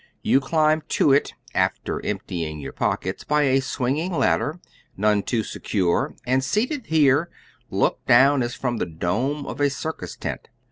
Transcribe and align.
You 0.23 0.39
climb 0.39 0.81
to 0.97 1.11
it 1.13 1.35
(after 1.53 2.03
emptying 2.03 2.59
your 2.59 2.73
pockets) 2.73 3.23
by 3.23 3.43
a 3.43 3.59
swinging 3.59 4.11
ladder, 4.11 4.59
none 4.97 5.21
too 5.21 5.43
secure, 5.43 6.15
and, 6.25 6.43
seated 6.43 6.87
here, 6.87 7.29
look 7.69 8.03
down 8.07 8.41
as 8.41 8.55
from 8.55 8.77
the 8.77 8.87
dome 8.87 9.45
of 9.45 9.61
a 9.61 9.69
circus 9.69 10.15
tent. 10.15 10.49